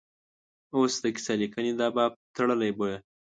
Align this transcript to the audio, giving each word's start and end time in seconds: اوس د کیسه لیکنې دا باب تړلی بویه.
اوس 0.75 0.93
د 1.03 1.05
کیسه 1.15 1.33
لیکنې 1.41 1.71
دا 1.79 1.87
باب 1.95 2.11
تړلی 2.35 2.71
بویه. 2.77 2.97